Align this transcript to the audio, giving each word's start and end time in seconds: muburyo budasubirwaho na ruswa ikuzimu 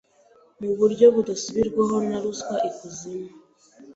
muburyo 0.63 1.05
budasubirwaho 1.15 1.95
na 2.07 2.17
ruswa 2.23 2.55
ikuzimu 2.69 3.31